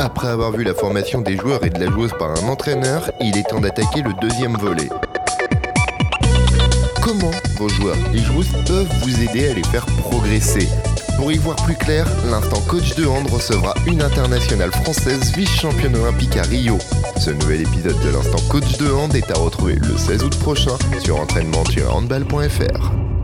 [0.00, 3.36] Après avoir vu la formation des joueurs et de la joueuse par un entraîneur, il
[3.36, 4.88] est temps d'attaquer le deuxième volet.
[7.02, 10.68] Comment vos joueurs et joueuses peuvent vous aider à les faire progresser?
[11.16, 16.36] Pour y voir plus clair, l'instant coach de hand recevra une internationale française vice-championne olympique
[16.36, 16.78] à Rio.
[17.18, 20.76] Ce nouvel épisode de l'instant coach de hand est à retrouver le 16 août prochain
[21.00, 23.17] sur entraînement-handball.fr.